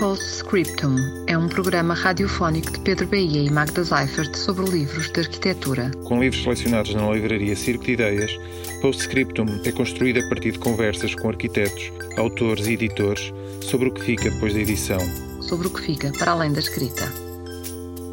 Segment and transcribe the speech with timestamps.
[0.00, 0.96] Postscriptum
[1.26, 5.90] é um programa radiofónico de Pedro Bahia e Magda Seifert sobre livros de arquitetura.
[6.04, 8.34] Com livros selecionados na livraria Circo de Ideias,
[8.80, 14.00] Postscriptum é construído a partir de conversas com arquitetos, autores e editores sobre o que
[14.00, 15.00] fica depois da edição.
[15.42, 17.06] Sobre o que fica para além da escrita.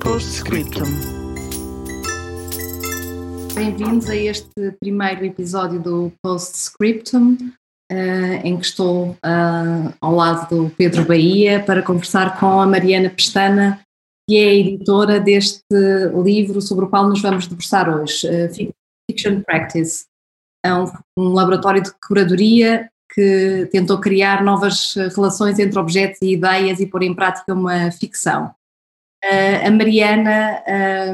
[0.01, 0.91] Postscriptum.
[3.55, 7.37] Bem-vindos a este primeiro episódio do Postscriptum,
[7.91, 13.09] uh, em que estou uh, ao lado do Pedro Bahia para conversar com a Mariana
[13.09, 13.81] Pestana,
[14.29, 15.63] que é a editora deste
[16.23, 18.73] livro sobre o qual nos vamos debruçar hoje, uh,
[19.09, 20.05] Fiction Practice.
[20.65, 26.79] É um, um laboratório de curadoria que tentou criar novas relações entre objetos e ideias
[26.79, 28.53] e pôr em prática uma ficção.
[29.23, 30.61] a Mariana,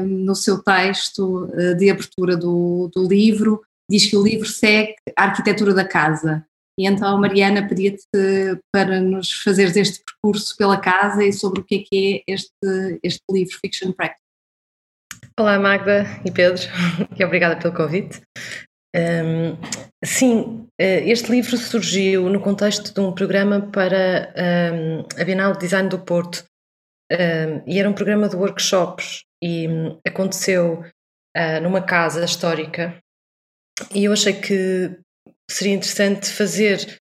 [0.04, 5.72] no seu texto de abertura do, do, livro, diz que o livro segue a arquitetura
[5.72, 6.44] da casa
[6.78, 11.76] e então, Mariana, pedia-te para nos fazeres este percurso pela casa e sobre o que
[11.76, 14.24] é que é este, este livro, Fiction Practice.
[15.38, 16.62] Olá, Magda e Pedro,
[17.18, 18.20] e obrigada pelo convite.
[18.96, 19.56] Um,
[20.04, 24.32] sim, eh, este livro surgiu no contexto de um programa para
[24.72, 26.44] um, a Bienal de Design do Porto
[27.10, 30.84] um, e era um programa de workshops e hum, aconteceu
[31.36, 32.96] uh, numa casa histórica
[33.92, 34.96] e eu achei que
[35.50, 37.00] seria interessante fazer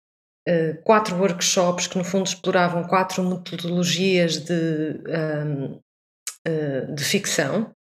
[0.48, 5.82] uh, quatro workshops que, no fundo, exploravam quatro metodologias de, um, uh,
[6.46, 7.74] eh, de ficção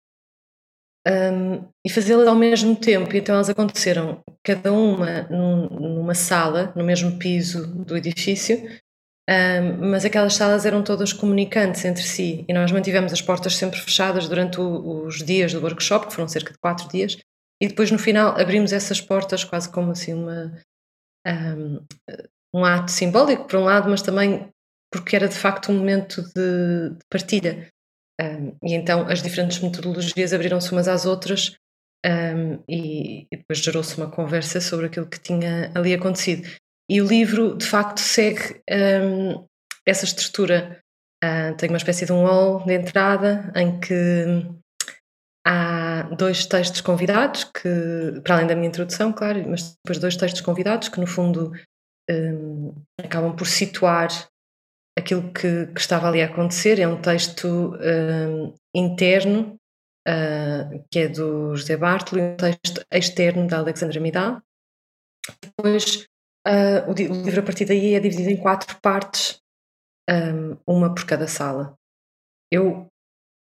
[1.07, 3.15] um, e fazê-las ao mesmo tempo.
[3.15, 8.57] Então, elas aconteceram cada uma num, numa sala, no mesmo piso do edifício.
[9.29, 13.79] Um, mas aquelas salas eram todas comunicantes entre si e nós mantivemos as portas sempre
[13.79, 17.15] fechadas durante o, os dias do workshop, que foram cerca de quatro dias,
[17.61, 20.57] e depois no final abrimos essas portas quase como assim uma,
[21.27, 21.85] um,
[22.55, 24.49] um ato simbólico, por um lado, mas também
[24.91, 27.67] porque era de facto um momento de, de partilha.
[28.21, 31.55] Um, e então as diferentes metodologias abriram-se umas às outras
[32.05, 36.49] um, e, e, depois gerou-se uma conversa sobre aquilo que tinha ali acontecido.
[36.89, 39.45] E o livro, de facto, segue um,
[39.85, 40.79] essa estrutura.
[41.23, 44.47] Uh, tem uma espécie de um hall de entrada em que
[45.45, 50.41] Há dois textos convidados, que, para além da minha introdução, claro, mas depois dois textos
[50.41, 51.51] convidados que, no fundo,
[52.09, 52.73] um,
[53.03, 54.09] acabam por situar
[54.97, 56.79] aquilo que, que, estava ali a acontecer.
[56.79, 59.55] É um texto um, interno,
[60.07, 64.41] uh, que é do José Bartolo, e um texto externo da Alexandra Midal.
[65.41, 66.05] Depois,
[66.47, 69.39] uh, o, o, livro, a partir daí, é dividido em quatro partes,
[70.09, 71.75] um, uma por cada sala.
[72.51, 72.87] Eu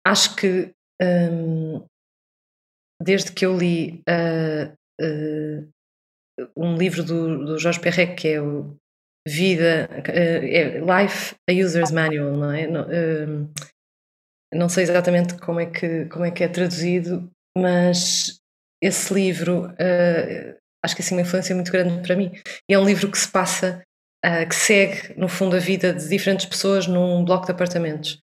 [0.06, 1.84] acho que um,
[3.00, 5.68] desde que eu li uh, uh,
[6.56, 8.76] um livro do, do Jorge Perret que é o
[9.26, 12.66] Vida, uh, é Life, a User's Manual, não é?
[12.66, 12.86] Não,
[14.54, 18.38] não sei exatamente como é, que, como é que é traduzido, mas
[18.82, 19.74] esse livro
[20.84, 22.30] acho que assim uma influência muito grande para mim.
[22.70, 23.82] E é um livro que se passa,
[24.48, 28.20] que segue, no fundo, a vida de diferentes pessoas num bloco de apartamentos.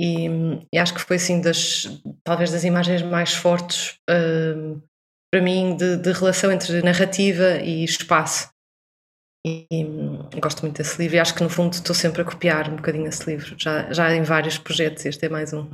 [0.00, 0.26] E,
[0.72, 1.86] e, acho que foi assim das
[2.24, 4.80] talvez das imagens mais fortes uh,
[5.32, 8.50] para mim de, de, relação entre narrativa e espaço.
[9.44, 12.70] E, e, gosto muito desse livro e acho que no fundo estou sempre a copiar
[12.70, 15.68] um bocadinho esse livro já, já em vários projetos, este é mais um.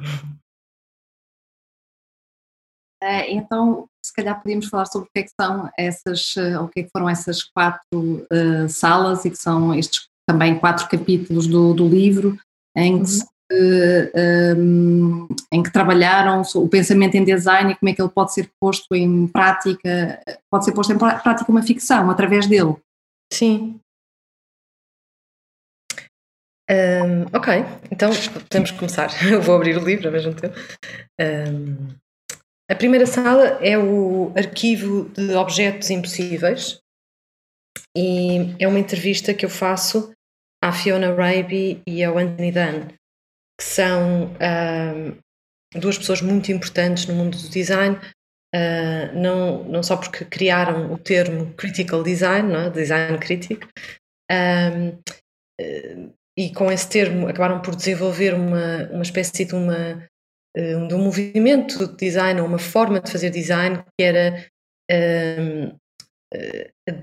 [3.03, 6.67] É, então se calhar podíamos falar sobre o que é que são essas eh, o
[6.67, 11.47] que é que foram essas quatro uh, salas e que são estes também quatro capítulos
[11.47, 12.39] do, do livro
[12.75, 18.03] em que uhum um, em que trabalharam o pensamento em design e como é que
[18.03, 20.21] ele pode ser posto em prática,
[20.51, 22.77] pode ser posto em prática uma ficção através dele.
[23.33, 23.81] Sim.
[26.71, 28.11] Um, ok, então
[28.43, 29.09] podemos começar.
[29.25, 30.55] Eu vou abrir o livro ao mesmo tempo.
[31.19, 31.97] Um,
[32.71, 36.79] a primeira sala é o arquivo de objetos impossíveis
[37.97, 40.13] e é uma entrevista que eu faço
[40.63, 42.98] à Fiona Raby e ao Anthony Dunn
[43.59, 44.33] que são
[45.75, 47.99] duas pessoas muito importantes no mundo do design,
[48.55, 52.71] uh, não, não só porque criaram o termo critical design, não é?
[52.71, 53.67] design crítico,
[54.31, 60.09] um, uh, e com esse termo acabaram por desenvolver uma, uma espécie de, uma,
[60.57, 64.47] uh, de um movimento de design, ou uma forma de fazer design que era
[64.91, 65.77] um,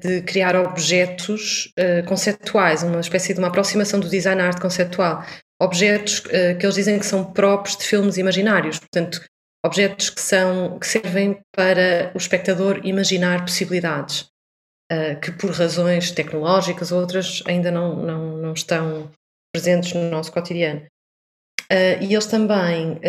[0.02, 1.72] de criar objetos
[2.08, 5.24] conceptuais, uma espécie de uma aproximação do design à arte conceptual
[5.62, 9.24] objetos uh, que eles dizem que são próprios de filmes imaginários, portanto,
[9.66, 14.28] objetos que, são, que servem para o espectador imaginar possibilidades,
[14.92, 19.10] uh, que por razões tecnológicas ou outras ainda não, não, não estão
[19.54, 20.86] presentes no nosso cotidiano.
[21.72, 23.00] Uh, e eles também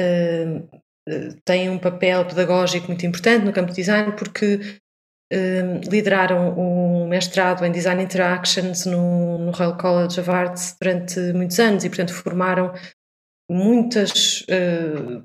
[1.44, 4.81] têm um papel pedagógico muito importante no campo de design porque
[5.88, 11.84] lideraram o mestrado em Design Interactions no, no, Royal College of Arts durante muitos anos
[11.84, 12.73] e, portanto, formaram
[13.50, 14.44] muitas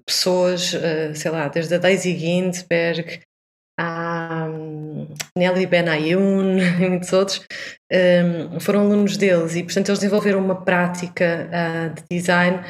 [0.05, 0.75] pessoas,
[1.15, 3.21] sei lá, desde a Daisy Ginsberg
[3.81, 7.41] à um, Nelly Benayoun e muitos outros,
[7.91, 12.63] um, foram alunos deles e, portanto, eles desenvolveram uma prática uh, de design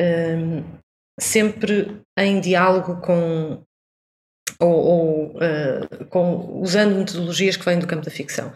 [0.00, 0.62] um,
[1.20, 3.62] sempre em diálogo com
[4.60, 8.52] ou, ou uh, com, usando metodologias que vêm do campo da ficção.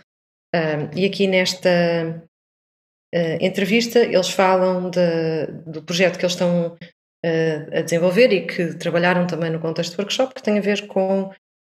[0.94, 1.68] e aqui nesta
[3.14, 6.76] uh, entrevista eles falam de, do projeto que eles estão
[7.24, 10.86] uh, a desenvolver e que trabalharam também no contexto do workshop, que tem a ver
[10.86, 11.32] com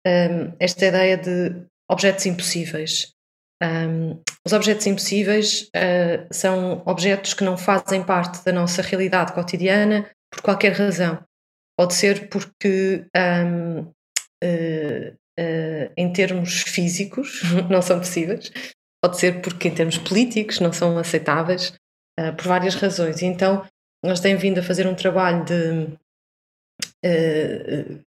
[0.08, 3.12] um, esta ideia de objetos impossíveis.
[3.64, 10.10] Um, os objetos impossíveis uh, são objetos que não fazem parte da nossa realidade cotidiana
[10.32, 11.24] por qualquer razão.
[11.78, 13.92] Pode ser porque, um,
[14.44, 18.52] uh, uh, em termos físicos, não são possíveis,
[19.04, 21.74] pode ser porque, em termos políticos, não são aceitáveis,
[22.38, 23.24] por várias razões.
[23.24, 23.66] Então,
[24.06, 25.98] nós temos vindo a fazer um trabalho de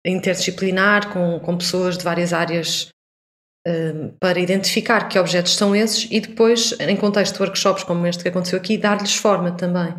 [0.04, 2.90] interdisciplinar com, com pessoas de várias áreas
[4.20, 8.28] para identificar que objetos são esses e depois, em contexto de workshops como este que
[8.28, 9.94] aconteceu aqui, dar-lhes forma também.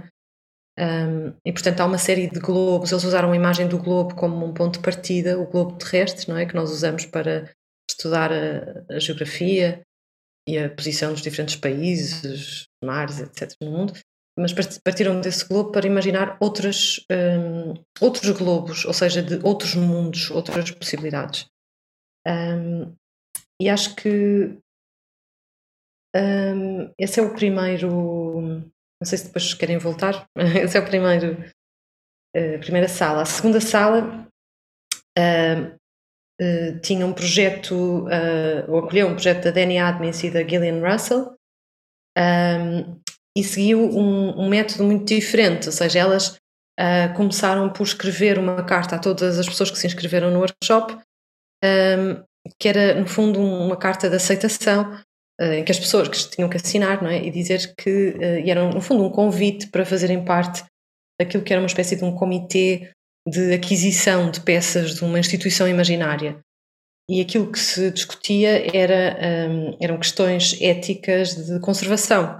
[0.80, 4.44] Um, e portanto há uma série de globos, eles usaram a imagem do globo como
[4.44, 6.46] um ponto de partida, o globo terrestre, não é?
[6.46, 7.50] Que nós usamos para
[7.90, 9.84] estudar a, a geografia
[10.48, 13.56] e a posição dos diferentes países, mares, etc.
[13.62, 13.94] no mundo.
[14.38, 14.52] Mas
[14.84, 20.72] partiram desse globo para imaginar outras, um, outros globos, ou seja, de outros mundos, outras
[20.72, 21.46] possibilidades.
[22.28, 22.96] Um,
[23.62, 24.58] e acho que
[26.98, 28.72] esse é o primeiro.
[29.04, 30.26] Não sei se depois querem voltar.
[30.64, 31.34] esse é o primeiro.
[32.34, 33.24] Uh, primeira sala.
[33.24, 34.26] A segunda sala
[35.20, 35.76] uh,
[36.42, 38.08] uh, tinha um projeto,
[38.70, 41.36] ou acolheu um projeto da Danny Admins e da Gillian Russell
[42.18, 43.02] um,
[43.38, 46.38] e seguiu um, um, método muito diferente, ou seja, elas
[47.16, 50.98] começaram por escrever uma carta a todas as pessoas que se inscreveram no workshop
[51.64, 52.24] um,
[52.60, 55.04] que era, no fundo, uma carta de aceitação uh,
[55.46, 57.24] em que as pessoas que tinham que assinar não é?
[57.24, 60.64] e dizer que, uh, e era, no fundo, um convite para fazerem parte
[61.20, 62.92] daquilo que era uma espécie de um comitê
[63.28, 66.40] de aquisição de peças de uma instituição imaginária.
[67.10, 69.18] E aquilo que se discutia era,
[69.50, 72.40] um, ehm, eram questões éticas de conservação.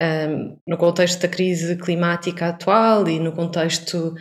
[0.00, 4.14] Um, ehm, no contexto da crise climática atual e no contexto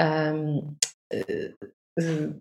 [0.00, 0.74] um,
[1.12, 2.36] ehm,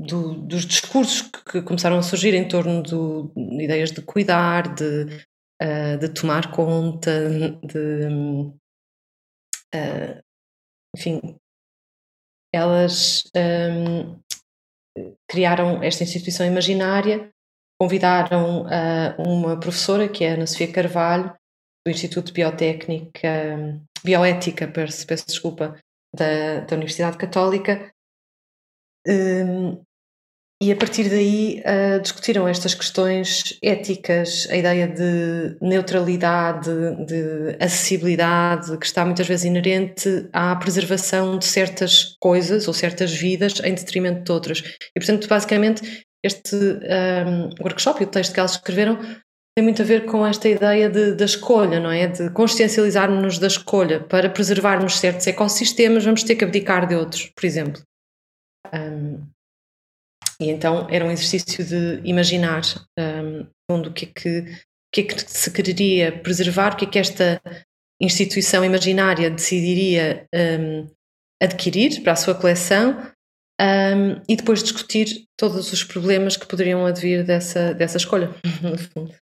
[0.00, 5.06] do, dos discursos que começaram a surgir em torno de ideias de cuidar, de,
[5.62, 7.10] uh, de tomar conta,
[7.62, 8.08] de.
[9.74, 10.20] Uh,
[10.96, 11.36] enfim,
[12.52, 14.20] elas um,
[15.28, 17.30] criaram esta instituição imaginária,
[17.80, 21.32] convidaram uh, uma professora, que é a Ana Sofia Carvalho,
[21.86, 25.78] do Instituto de Biotécnica, Bioética, peço, peço desculpa,
[26.14, 27.92] da, da Universidade Católica,
[29.06, 29.82] um,
[30.62, 36.70] e a partir daí uh, discutiram estas questões éticas, a ideia de neutralidade,
[37.06, 43.58] de acessibilidade, que está muitas vezes inerente à preservação de certas coisas ou certas vidas
[43.64, 44.58] em detrimento de outras.
[44.94, 48.98] E, portanto, basicamente, este um, workshop e o texto que elas escreveram
[49.56, 52.06] tem muito a ver com esta ideia de, da escolha, não é?
[52.06, 54.00] De consciencializarmos-nos da escolha.
[54.00, 57.82] Para preservarmos certos ecossistemas, vamos ter que abdicar de outros, por exemplo.
[58.74, 59.26] Um,
[60.40, 62.62] e então era um exercício de imaginar
[62.98, 64.44] um, o que é que,
[64.92, 67.40] que é que se quereria preservar, o que é que esta
[68.00, 70.88] instituição imaginária decidiria um,
[71.42, 72.96] adquirir para a sua coleção
[73.60, 78.30] um, e depois discutir todos os problemas que poderiam advir dessa, dessa escolha,
[78.62, 79.14] no fundo.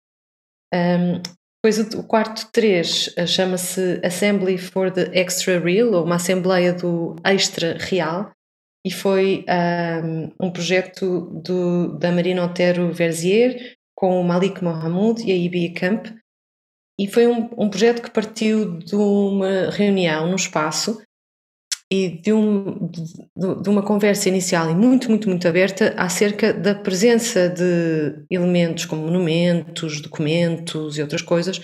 [0.74, 1.22] Um,
[1.64, 6.72] depois o, o quarto 3 uh, chama-se Assembly for the Extra Real, ou uma Assembleia
[6.72, 8.32] do Extra Real,
[8.88, 9.44] e foi
[10.02, 15.74] um, um projeto do, da Marina Otero Verzier com o Malik Mohamed e a Ibi
[15.74, 16.08] Camp.
[16.98, 21.02] E foi um, um projeto que partiu de uma reunião no espaço
[21.92, 23.04] e de, um, de,
[23.62, 29.02] de, uma conversa inicial e muito, muito, muito aberta acerca da presença de elementos como
[29.02, 31.60] monumentos, documentos e outras coisas,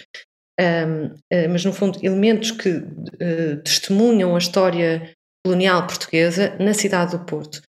[0.59, 7.17] um, eh, mas no fundo elementos que uh, testemunham a história colonial portuguesa na cidade
[7.17, 7.61] do Porto.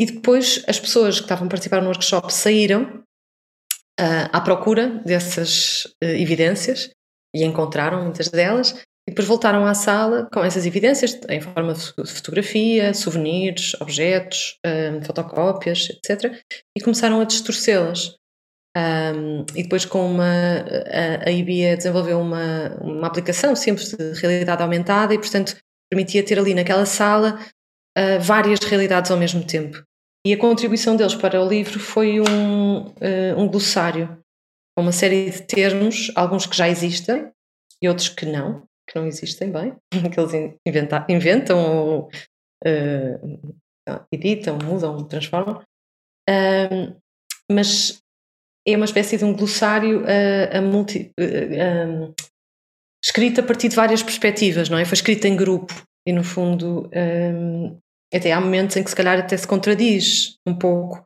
[0.00, 3.02] E depois as pessoas que estavam a participar no workshop saíram
[4.00, 6.90] uh, à procura dessas uh, evidências
[7.34, 8.72] e encontraram muitas delas
[9.06, 15.02] E depois voltaram à sala com essas evidências em forma de fotografia, souvenirs, objetos, um,
[15.02, 16.40] fotocópias, etc.
[16.76, 18.16] E começaram a distorcê-las.
[18.76, 25.12] Um, e depois com uma a, a desenvolveu uma, uma aplicação simples de realidade aumentada
[25.12, 25.56] e portanto
[25.92, 27.38] permitia ter ali naquela sala
[27.98, 29.84] uh, várias realidades ao mesmo tempo.
[30.26, 34.18] E a contribuição deles para o livro foi um, uh, um glossário,
[34.74, 37.30] com uma série de termos, alguns que já existem
[37.82, 42.10] e outros que não, que não existem bem, que eles inventa, inventam ou
[42.66, 45.60] uh, editam, mudam, transformam.
[47.50, 48.00] mas
[48.66, 51.12] é uma espécie de um glossário a, a multi,
[53.04, 54.84] escrito a partir de várias perspectivas, não é?
[54.84, 55.74] Foi escrito em grupo
[56.06, 57.78] e, no fundo, um,
[58.14, 61.04] até há momentos em que se calhar até se contradiz um pouco,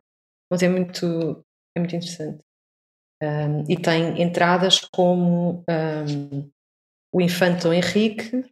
[0.51, 1.43] mas é muito,
[1.75, 2.43] é muito interessante.
[3.21, 6.49] Um, e tem entradas como um,
[7.13, 8.43] o Infanto Henrique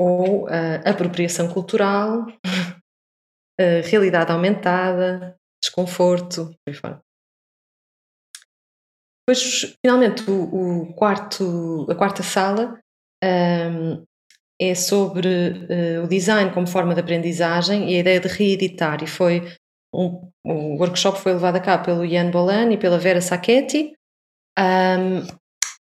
[0.00, 2.26] ou a apropriação cultural,
[3.88, 7.05] realidade aumentada, desconforto, por aí fora.
[9.28, 12.78] Depois, finalmente, o, o quarto, a quarta sala
[13.24, 14.04] um,
[14.60, 19.02] é sobre uh, o design como forma de aprendizagem e a ideia de reeditar.
[19.02, 19.42] E foi
[19.92, 23.94] um, o workshop foi levado a cabo pelo Ian Bolan e pela Vera Sacchetti.
[24.58, 25.26] Um,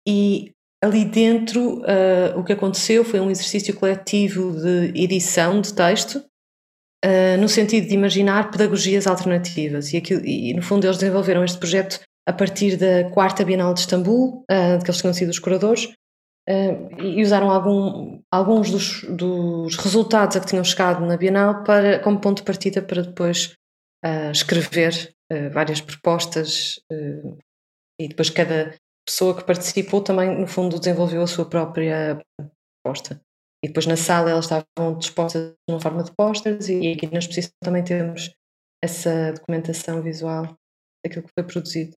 [0.08, 0.52] e
[0.84, 6.16] ali dentro uh, o que aconteceu foi um exercício coletivo de edição de texto,
[7.06, 9.94] uh, no sentido de imaginar pedagogias alternativas.
[9.94, 13.80] E, aquilo, e no fundo eles desenvolveram este projeto a partir da quarta Bienal de
[13.80, 15.86] Istambul, uh, que eles tinham sido os curadores,
[16.48, 21.98] uh, e usaram algum, alguns dos, dos, resultados a que tinham chegado na Bienal para,
[22.04, 23.56] como ponto de partida para depois
[24.06, 25.12] uh, escrever
[25.54, 26.80] várias propostas
[28.02, 32.20] e depois cada pessoa que participou também, no fundo, desenvolveu a sua própria
[32.84, 33.22] proposta.
[33.64, 37.52] E depois na sala elas estavam dispostas numa forma de posters e aqui na exposição
[37.64, 38.34] também temos
[38.84, 40.56] essa documentação visual
[41.06, 41.96] daquilo que foi produzido.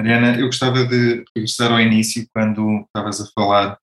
[0.00, 3.78] Mariana, eu gostava de regressar ao início, quando estavas a falar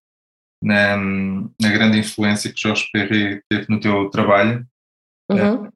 [0.64, 4.66] na, na grande influência que Jorge Perret teve no teu trabalho.
[5.30, 5.66] Uhum.
[5.66, 5.74] Uh,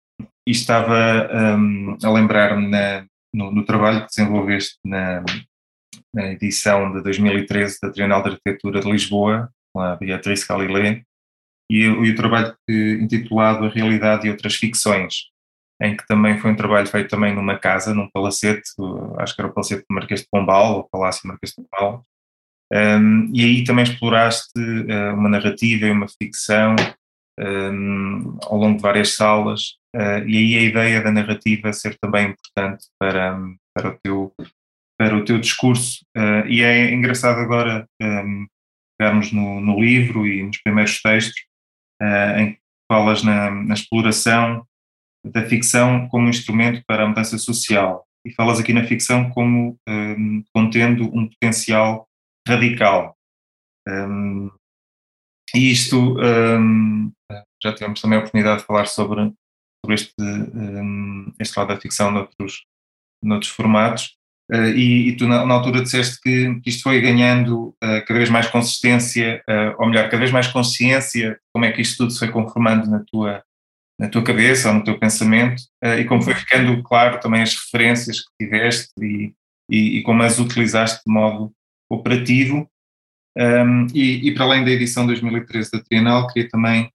[0.48, 2.68] e estava um, a lembrar-me
[3.32, 5.24] no, no, trabalho que desenvolveste na,
[6.12, 11.04] na, edição de 2013 da Trienal de Arquitetura de Lisboa, com a Beatriz Calilé,
[11.70, 15.30] e, e o trabalho que, intitulado A Realidade e Outras Ficções,
[15.82, 18.70] em que também foi um trabalho feito também numa casa, num palacete,
[19.18, 22.06] acho que era o palacete do Marquês de Pombal, ou Palácio Marquês de Pombal,
[22.74, 26.76] um, e aí também exploraste uh, uma narrativa e uma ficção
[27.38, 32.30] um, ao longo de várias salas, uh, e aí a ideia da narrativa ser também
[32.30, 33.38] importante para,
[33.76, 34.34] para, o, teu,
[34.98, 36.06] para o teu discurso.
[36.16, 38.48] Uh, e é engraçado agora um,
[38.98, 41.44] pegarmos no, no, livro e nos primeiros textos,
[42.38, 42.60] em que
[42.92, 44.66] falas na, na exploração
[45.26, 48.06] da ficção como instrumento para a mudança social.
[48.26, 52.08] E falas aqui na ficção como um, contendo um potencial
[52.48, 53.16] radical.
[53.88, 54.52] Um,
[55.56, 57.12] e isto, um,
[57.62, 59.34] já tivemos também a oportunidade de falar sobre,
[59.84, 62.64] sobre este, hum, este lado da ficção noutros,
[63.24, 64.16] noutros formatos.
[64.52, 68.16] Uh, e, e, tu na, na, altura disseste que, que isto foi ganhando uh, cada
[68.16, 72.12] vez mais consistência, uh, ou melhor, cada vez mais consciência, como é que isto tudo
[72.12, 73.42] se foi conformando na tua,
[74.02, 77.56] na tua cabeça ou no teu pensamento uh, e como foi ficando claro também as
[77.56, 79.32] referências que tiveste e,
[79.70, 81.54] e, e como as utilizaste de modo
[81.88, 82.68] operativo.
[83.38, 86.92] Um, e, e, para além da edição 2013 da Trienal, queria também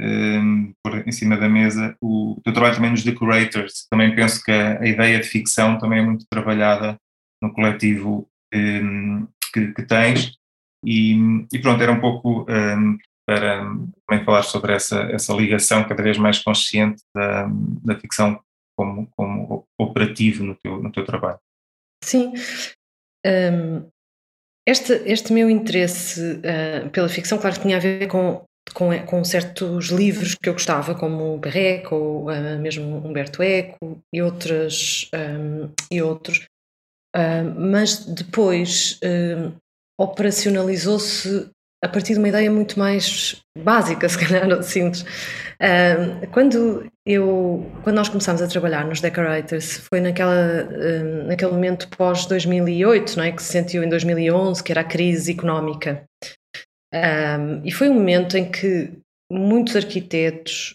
[0.00, 3.86] um, pôr em cima da mesa o teu trabalho também nos Decorators.
[3.90, 6.98] Também penso que a, a ideia de ficção também é muito trabalhada
[7.42, 10.32] no coletivo um, que, que, tens.
[10.82, 11.14] E,
[11.52, 12.46] e, pronto, era um pouco
[13.26, 13.58] para
[14.06, 17.48] também falar sobre essa, essa ligação cada vez mais consciente da,
[17.84, 18.40] da ficção
[18.76, 21.40] como, como operativo no teu, no teu trabalho.
[22.04, 22.32] Sim.
[23.26, 23.90] Um,
[24.68, 29.24] este, este meu interesse uh, pela ficção, claro que tinha a ver com, com, com
[29.24, 35.08] certos livros que eu gostava, como o Perrec ou uh, mesmo Humberto Eco e, outras,
[35.14, 36.46] um, e outros,
[37.16, 39.00] uh, mas depois
[39.98, 41.50] operacionalizou-se
[41.84, 45.02] a partir de uma ideia muito mais básica, se calhar, ou simples.
[45.02, 51.88] Uh, quando, eu, quando nós começámos a trabalhar nos Decorators, foi naquela, uh, naquele momento
[51.88, 53.32] pós-2008, não é?
[53.32, 56.04] que se sentiu em 2011, que era a crise económica.
[56.94, 58.92] Uh, e foi um momento em que
[59.30, 60.74] muitos arquitetos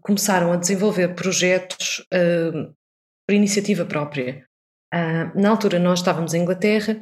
[0.00, 2.02] começaram a desenvolver projetos
[3.30, 4.44] por iniciativa própria.
[4.92, 7.00] Uh, na altura nós estávamos em Inglaterra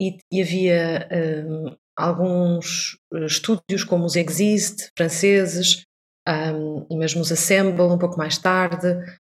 [0.00, 1.08] e, e havia
[1.46, 5.84] um, alguns estúdios como os Exist, franceses,
[6.28, 8.86] um, e mesmo os Assemble um pouco mais tarde,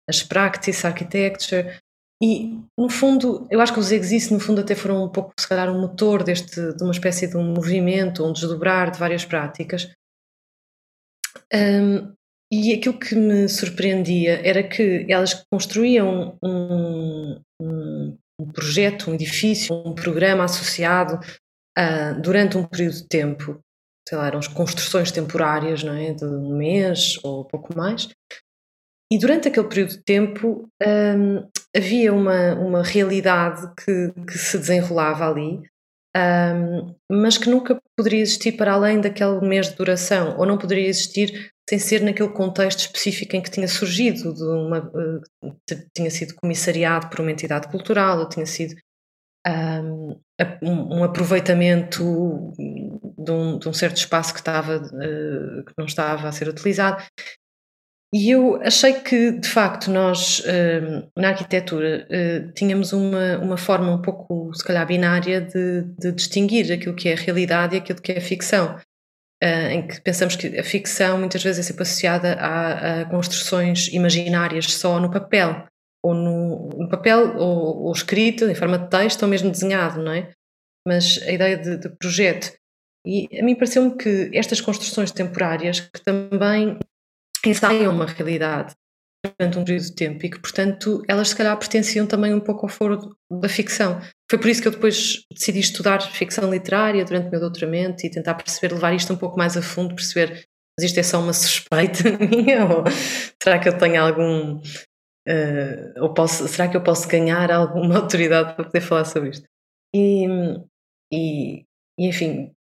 [0.07, 1.79] as Practice Architecture,
[2.21, 5.47] e no fundo, eu acho que os Exist no fundo até foram um pouco, se
[5.47, 9.89] calhar, um motor deste, de uma espécie de um movimento, um desdobrar de várias práticas.
[11.53, 12.13] Um,
[12.51, 19.75] e aquilo que me surpreendia era que elas construíam um, um, um projeto, um edifício,
[19.85, 21.19] um programa associado
[21.77, 23.59] uh, durante um período de tempo,
[24.07, 26.13] sei lá, eram construções temporárias, não é?
[26.13, 28.07] De um mês ou pouco mais.
[29.11, 35.27] E durante aquele período de tempo um, havia uma, uma realidade que, que se desenrolava
[35.27, 35.61] ali,
[36.15, 40.87] um, mas que nunca poderia existir para além daquele mês de duração, ou não poderia
[40.87, 45.55] existir sem ser naquele contexto específico em que tinha surgido, de uma, uh,
[45.95, 48.73] tinha sido comissariado por uma entidade cultural, ou tinha sido
[50.63, 52.03] um, um aproveitamento
[53.19, 57.03] de um, de um, certo espaço que, estava, uh, que não estava a ser utilizado.
[58.11, 60.41] E eu achei que, de facto, nós
[61.15, 66.71] na arquitetura uh, tínhamos uma, uma forma um pouco, se calhar, binária de, de distinguir
[66.73, 68.75] aquilo que é realidade e aquilo que é ficção.
[69.41, 73.87] Uh, em que pensamos que a ficção muitas vezes é sempre associada a, a construções
[73.87, 75.65] imaginárias só no papel,
[76.03, 80.11] ou no, no papel, ou, ou, escrito, em forma de texto, ou mesmo desenhado, não
[80.11, 80.31] é?
[80.85, 82.51] Mas a ideia de, de projeto.
[83.05, 86.77] E a mim pareceu-me que estas construções temporárias, que também
[87.45, 88.73] ensaiam uma realidade
[89.37, 92.65] durante um período de tempo e que, portanto, elas se calhar pertenciam também um pouco
[92.65, 94.01] ao foro da ficção.
[94.29, 98.11] Foi por isso que eu depois decidi estudar ficção literária durante o meu doutoramento e
[98.11, 100.47] tentar perceber, levar isto um pouco mais a fundo, perceber
[100.79, 102.83] mas isto é só uma suspeita minha ou
[103.41, 108.55] será que eu tenho algum uh, ou posso, será que eu posso ganhar alguma autoridade
[108.55, 109.45] para poder falar sobre isto?
[109.93, 110.25] E,
[111.11, 111.65] e,
[111.99, 112.53] e enfim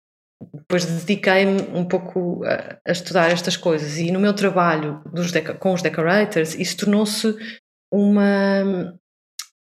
[0.55, 3.99] depois dediquei-me um pouco a, a, estudar estas coisas.
[3.99, 5.03] E no meu trabalho
[5.59, 7.35] com os decorators isso tornou-se
[7.93, 8.95] uma,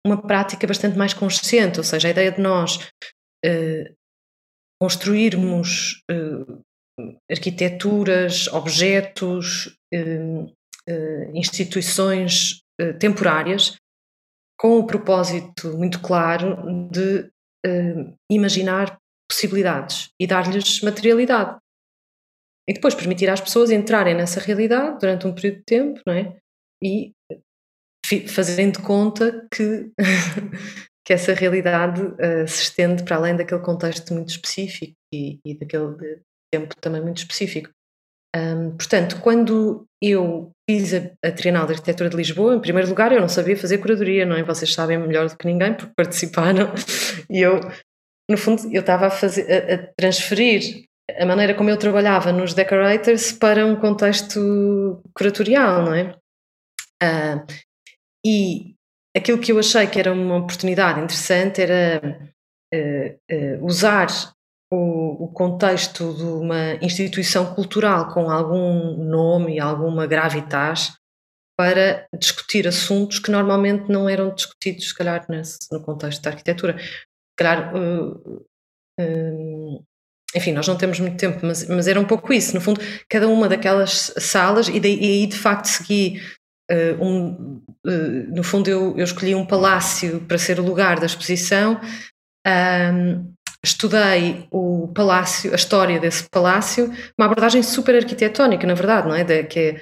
[0.07, 2.91] uma prática bastante mais consciente, ou seja, a ideia de nós
[3.45, 3.95] uh,
[4.81, 6.63] construirmos uh,
[7.31, 10.55] arquiteturas, objetos, uh,
[11.35, 12.63] instituições
[12.99, 13.77] temporárias
[14.59, 17.31] com o propósito muito claro de
[18.31, 18.99] imaginar
[19.31, 21.59] possibilidades e dar-lhes materialidade.
[22.69, 26.39] E depois permitir às pessoas entrarem nessa realidade durante um período de tempo, não é?
[26.83, 27.13] E
[28.29, 29.91] fazerem de conta que,
[31.05, 36.21] que essa realidade uh, se estende para além daquele contexto muito específico e, e daquele
[36.53, 37.71] tempo também muito específico.
[38.37, 43.11] Um, portanto, quando eu fiz a, a Trienal de Arquitetura de Lisboa, em primeiro lugar,
[43.11, 44.43] eu não sabia fazer curadoria, não é?
[44.45, 46.73] Vocês sabem melhor do que ninguém porque participaram.
[47.29, 47.61] E eu
[48.31, 50.85] no fundo, eu estava a, fazer, a, a transferir
[51.19, 56.15] a maneira como eu trabalhava nos decorators para um contexto curatorial, não é?
[57.03, 57.45] Uh,
[58.25, 58.75] e
[59.17, 62.31] aquilo que eu achei que era uma oportunidade interessante era
[62.75, 64.09] uh, uh, usar
[64.73, 70.93] o, o, contexto de uma instituição cultural com algum nome e alguma gravitas
[71.59, 76.77] para discutir assuntos que normalmente não eram discutidos, se calhar, nesse, no contexto da arquitetura
[77.41, 77.73] calhar.
[77.75, 78.45] Uh,
[80.35, 82.55] enfim, nós não temos muito tempo, mas, mas era um pouco isso.
[82.55, 86.21] No fundo, cada uma daquelas salas, e, e aí de facto segui.
[86.71, 87.63] Uh, um,
[88.35, 91.81] no fundo, eu, eu, escolhi um palácio para ser o lugar da exposição.
[92.47, 93.33] Um,
[93.65, 99.25] estudei o palácio, a história desse palácio, uma abordagem super arquitetónica, na verdade, não é?
[99.25, 99.81] De, que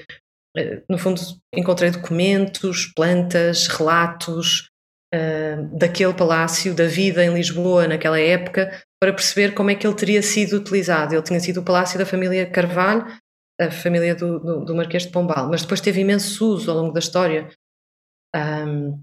[0.57, 1.21] é, no fundo,
[1.55, 4.69] encontrei documentos, plantas, relatos,
[5.15, 8.71] uh, daquele palácio, da vida em Lisboa naquela época,
[9.01, 11.15] para perceber como é que ele teria sido utilizado.
[11.15, 13.07] Ele tinha sido o palácio da família Carvalho,
[13.61, 16.93] a família do, do, do Marquês de Pombal, mas depois teve imenso uso ao longo
[16.93, 17.49] da história.
[18.35, 19.03] Um,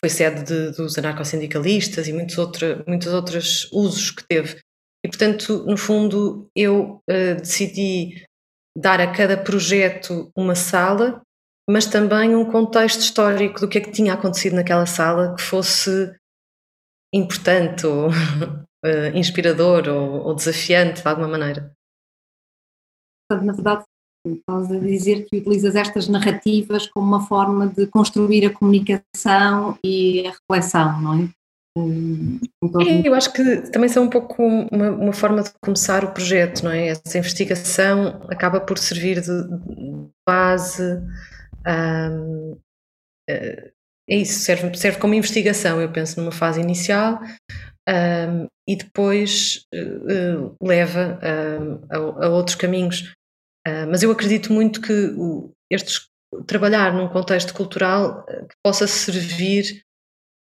[0.00, 4.60] foi sede de, dos anarcossindicalistas e muitos, outro, muitos outros usos que teve.
[5.04, 8.24] E, portanto, no fundo, eu uh, decidi
[8.76, 11.22] dar a cada projeto uma sala
[11.68, 16.14] mas também um contexto histórico do que é que tinha acontecido naquela sala que fosse
[17.12, 18.12] importante ou uh,
[19.16, 21.72] inspirador ou, ou, desafiante de alguma maneira.
[23.30, 23.84] Na verdade,
[24.26, 30.26] estás a dizer que utilizas estas narrativas como uma forma de construir a comunicação e
[30.26, 31.28] a reflexão, não é?
[32.62, 36.12] Então, é, eu acho que também são um pouco uma, uma, forma de começar o
[36.12, 36.86] projeto, não é?
[36.86, 39.32] Essa investigação acaba por servir de
[40.26, 41.02] base
[41.66, 42.52] um,
[43.28, 43.74] uh,
[44.08, 47.20] é isso, serve, serve como investigação, eu penso, numa fase inicial
[47.88, 53.14] um, e depois uh, leva um, a, a, outros caminhos.
[53.66, 56.08] Uh, mas eu acredito muito que o, estes,
[56.46, 59.82] trabalhar num contexto cultural que possa servir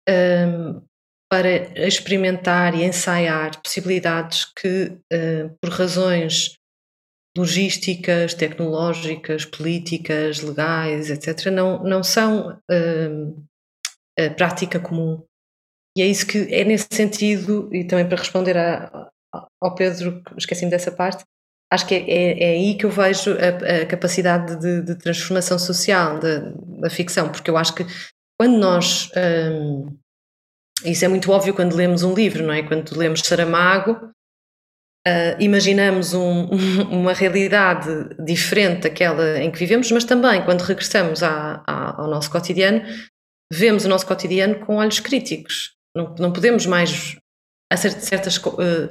[0.08, 0.82] um,
[1.30, 6.56] para experimentar e ensaiar possibilidades que, uh, por razões
[7.36, 12.58] logísticas, tecnológicas, políticas, legais, etc., não, não são
[14.18, 15.22] a prática comum.
[15.96, 19.08] E é isso que é nesse sentido, e também para responder a,
[19.62, 21.24] ao Pedro, esqueci-me dessa parte,
[21.72, 25.58] acho que é, é, é, aí que eu vejo a, a capacidade de, de, transformação
[25.58, 27.86] social da, da, ficção, porque eu acho que
[28.40, 29.10] quando nós.
[29.16, 29.96] Um,
[30.84, 32.62] isso é muito óbvio quando lemos um livro, não é?
[32.62, 34.12] Quando lemos Saramago,
[35.06, 36.48] uh, imaginamos um,
[36.90, 37.88] uma realidade
[38.24, 42.82] diferente daquela em que vivemos, mas também quando regressamos à, à, ao nosso cotidiano,
[43.52, 45.74] vemos o nosso cotidiano com olhos críticos.
[45.96, 47.16] Não, não podemos mais.
[47.70, 48.88] Há certas, uh,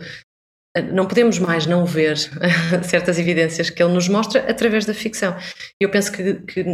[0.82, 2.18] não podemos mais não ver
[2.84, 5.36] certas evidências que ele nos mostra através da ficção.
[5.80, 6.66] Eu penso que, que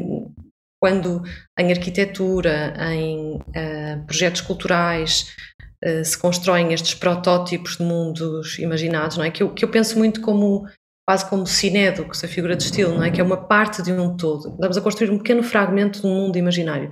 [0.83, 1.21] quando
[1.57, 5.33] em arquitetura, em uh, projetos culturais,
[5.81, 9.31] uh, se constroem estes protótipos de mundos imaginados, não é?
[9.31, 10.67] Que eu, que eu penso muito como
[11.07, 13.11] quase como cinédocos, a figura de estilo, não é?
[13.11, 14.49] Que é uma parte de um todo.
[14.55, 16.91] Estamos a construir um pequeno fragmento de um mundo imaginário.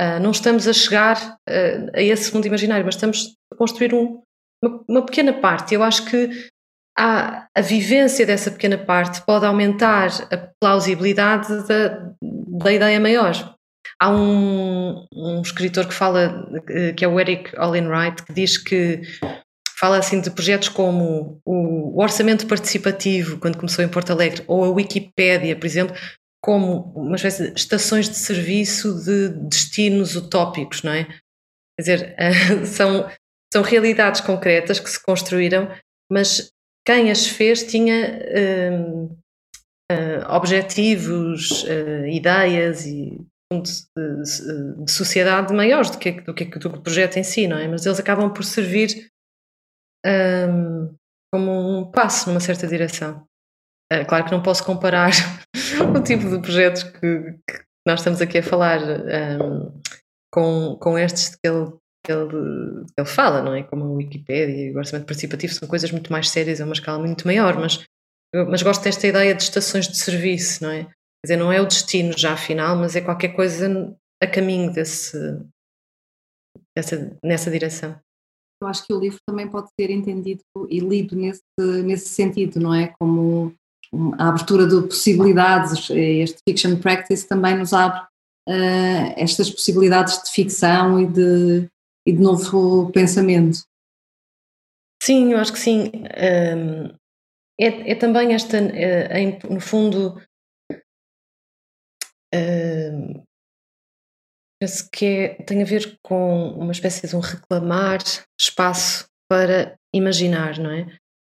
[0.00, 1.36] Uh, não estamos a chegar
[1.94, 4.22] a esse mundo imaginário, mas estamos a construir um,
[4.62, 5.74] uma, uma, pequena parte.
[5.74, 6.48] Eu acho que
[6.98, 13.54] a, a vivência dessa pequena parte pode aumentar a plausibilidade da, da ideia maior.
[14.00, 16.48] Há um, um escritor que fala,
[16.96, 19.02] que é o Eric Olin Wright, que diz que
[19.78, 24.70] fala assim de projetos como o orçamento participativo, quando começou em Porto Alegre, ou a
[24.70, 25.96] Wikipédia, por exemplo,
[26.42, 31.04] como uma espécie de estações de serviço de destinos utópicos, não é?
[31.04, 32.16] Quer dizer,
[32.66, 33.08] são,
[33.52, 35.68] são realidades concretas que se construíram,
[36.10, 36.52] mas
[36.86, 39.04] quem as fez tinha uh,
[39.92, 47.16] uh, objetivos, uh, ideias e de, de, sociedade maiores do que, do que do projeto
[47.16, 47.66] em si, não é?
[47.66, 49.10] Mas eles acabam por servir
[50.06, 50.94] um,
[51.32, 53.26] como um passo numa certa direção.
[54.06, 55.12] claro que não posso comparar
[55.96, 57.00] o tipo de projetos que,
[57.48, 59.80] que, nós estamos aqui a falar um,
[60.30, 61.72] com, com estes que ele
[62.06, 63.62] ele, ele fala, não é?
[63.62, 66.98] Como a Wikipédia e o orçamento participativo são coisas muito mais sérias, a uma escala
[66.98, 67.84] muito maior, mas,
[68.34, 70.84] mas gosto desta ideia de estações de serviço, não é?
[70.84, 75.18] Quer dizer, não é o destino já final, mas é qualquer coisa a caminho desse,
[76.76, 77.98] dessa, nessa direção.
[78.62, 81.42] Eu acho que o livro também pode ser entendido e lido nesse,
[81.84, 82.92] nesse sentido, não é?
[82.98, 83.54] Como
[84.18, 88.00] a abertura de possibilidades, este fiction practice também nos abre
[88.48, 91.68] uh, estas possibilidades de ficção e de,
[92.08, 93.58] e de novo pensamento.
[95.02, 95.90] Sim, eu acho que sim.
[97.60, 100.18] É, é, também esta, é, no fundo,
[104.58, 107.98] penso que é, tem a ver com uma espécie de um reclamar
[108.40, 110.86] espaço para imaginar, não é?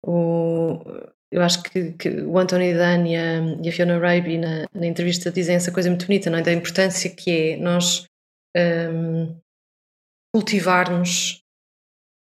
[0.04, 0.84] O,
[1.32, 4.86] eu acho que, que o Anthony Dunn e a, e a Fiona Raby na, na,
[4.86, 6.42] entrevista dizem essa coisa muito bonita, não é?
[6.42, 8.06] Da importância que é nós
[8.56, 9.34] um,
[10.38, 11.42] cultivarmos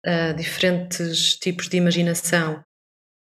[0.04, 2.60] uh, diferentes tipos de imaginação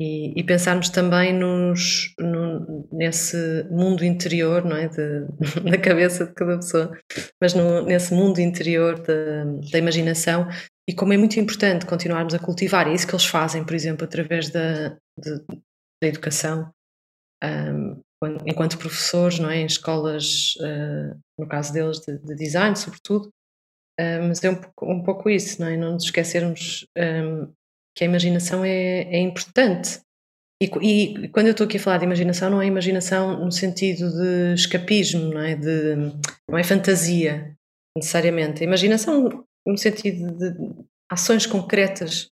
[0.02, 4.88] e, e pensarmos também nos, no, nesse mundo interior, não é?
[4.88, 5.28] De,
[5.70, 6.98] na cabeça de cada pessoa,
[7.42, 10.48] mas no, nesse mundo interior da, da imaginação
[10.90, 14.06] e como é muito importante continuarmos a cultivar, é isso que eles fazem, por exemplo,
[14.06, 15.38] através da, de,
[16.02, 16.72] da educação,
[17.44, 18.02] um,
[18.46, 19.58] enquanto professores, não é?
[19.58, 23.30] em escolas, uh, no caso deles, de, de design, sobretudo,
[24.02, 25.78] Uh, mas é um pouco, um pouco, isso, não é?
[25.78, 27.54] Não nos esquecermos um,
[27.96, 30.00] que a imaginação é, é importante.
[30.62, 34.10] E, e, quando eu estou aqui a falar de imaginação, não é imaginação no sentido
[34.12, 35.56] de escapismo, não é?
[35.56, 35.96] De,
[36.50, 37.56] não é fantasia,
[37.96, 38.64] necessariamente.
[38.64, 40.56] A imaginação no sentido de
[41.12, 42.30] ações concretas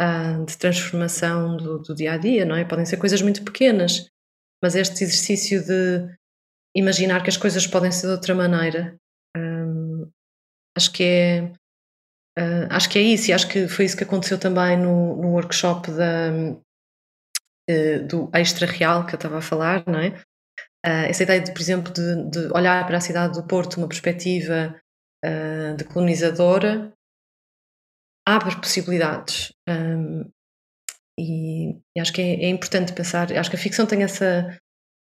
[0.00, 2.64] uh, de transformação do, do, dia a dia, não é?
[2.64, 4.08] Podem ser coisas muito pequenas,
[4.62, 6.08] mas este exercício de
[6.74, 8.96] imaginar que as coisas podem ser de outra maneira
[10.76, 11.52] Acho que é.
[12.38, 15.28] Uh, acho que é isso, e acho que foi isso que aconteceu também no, no
[15.30, 16.30] workshop da,
[17.70, 20.10] uh, do extra real que eu estava a falar, não é?
[20.84, 23.88] Uh, essa ideia, de, por exemplo, de, de, olhar para a cidade do Porto uma
[23.88, 24.78] perspectiva
[25.76, 26.92] de colonizadora
[28.26, 29.52] abre possibilidades.
[29.68, 30.30] Um,
[31.18, 34.58] e, e, acho que é, é, importante pensar, acho que a ficção tem essa,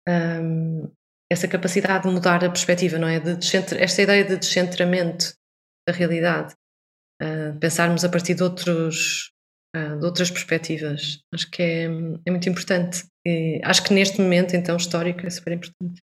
[0.09, 0.90] um,
[1.31, 3.20] essa capacidade de mudar a perspectiva, não é?
[3.20, 3.38] De
[3.79, 5.33] esta ideia de descentramento
[5.87, 6.55] da realidade,
[7.23, 9.31] uh, pensarmos a partir de, outros,
[9.77, 11.20] uh, de outras perspectivas.
[11.33, 13.07] Acho que é, é muito importante.
[13.27, 16.01] E acho que neste momento, então, histórico, é super importante.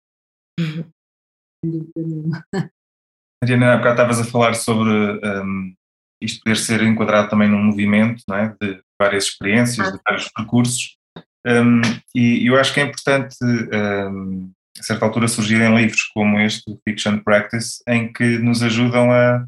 [3.42, 5.74] Mariana, há bocado estavas a falar sobre um,
[6.20, 8.54] isto poder ser enquadrado também num movimento, não é?
[8.60, 10.96] De várias experiências, de vários percursos.
[11.44, 11.80] Um,
[12.14, 16.78] e eu acho que é importante, um, a certa altura, surgirem livros como este, o
[16.86, 19.44] Fiction Practice, em que nos ajudam a,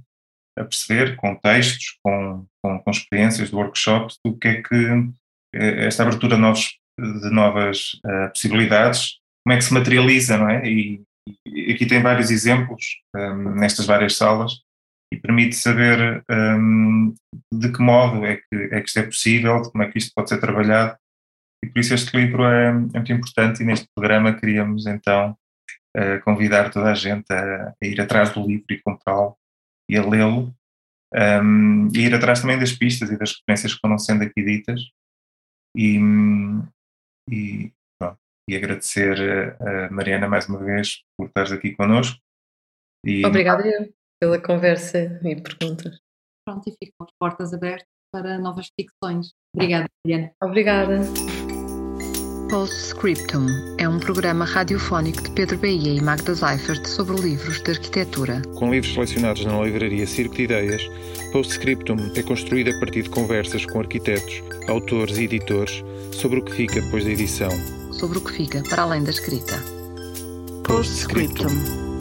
[0.59, 5.11] a perceber, com textos, com, com, com, experiências de workshops, o que é que
[5.55, 10.49] eh, esta abertura de, novos, de novas uh, possibilidades, como é que se materializa, não
[10.49, 10.67] é?
[10.67, 11.03] E,
[11.47, 14.53] e aqui tem vários exemplos um, nestas várias salas
[15.13, 17.15] e permite saber um,
[17.53, 20.13] de que modo é que, é que isto é possível, de como é que isto
[20.15, 20.97] pode ser trabalhado
[21.65, 25.37] e por isso este livro é, é muito importante e neste programa queríamos então
[25.97, 29.37] uh, convidar toda a gente a, a, ir atrás do livro e comprá-lo
[29.91, 30.55] e a lê-lo
[31.15, 34.81] um, e ir atrás também das pistas e das referências que foram sendo aqui ditas
[35.77, 35.99] e,
[37.31, 38.19] e, pronto,
[38.49, 42.19] e agradecer a Mariana mais uma vez por estares aqui connosco.
[43.05, 43.25] E...
[43.25, 43.63] Obrigada
[44.21, 46.01] pela conversa e perguntas.
[46.47, 49.33] Pronto, e ficam as portas abertas para novas ficções.
[49.55, 50.33] Obrigada, Mariana.
[50.43, 51.44] Obrigada.
[52.55, 58.43] Postscriptum é um programa radiofónico de Pedro Bahia e Magda Seifert sobre livros de arquitetura.
[58.55, 60.89] Com livros selecionados na livraria Circo de Ideias,
[61.33, 66.53] Postscriptum é construído a partir de conversas com arquitetos, autores e editores sobre o que
[66.53, 67.51] fica depois da edição.
[67.91, 69.61] Sobre o que fica para além da escrita.
[70.63, 71.94] Postscriptum.